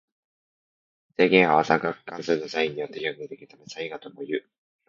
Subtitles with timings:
[1.15, 4.43] 正弦波は三角関数のサインによって表現できるためサイン波ともいう。